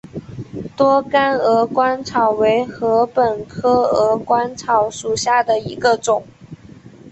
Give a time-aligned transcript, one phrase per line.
[0.75, 6.25] 多秆鹅观草为禾本科鹅观草属下的一个种。